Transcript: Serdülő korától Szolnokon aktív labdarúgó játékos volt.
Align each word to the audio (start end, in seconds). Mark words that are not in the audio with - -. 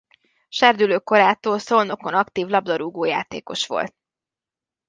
Serdülő 0.49 0.99
korától 0.99 1.59
Szolnokon 1.59 2.13
aktív 2.13 2.47
labdarúgó 2.47 3.03
játékos 3.03 3.67
volt. 3.67 3.95